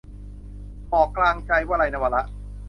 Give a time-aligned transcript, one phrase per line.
[0.89, 2.21] หมอกกลางใจ- วลัย นวาระ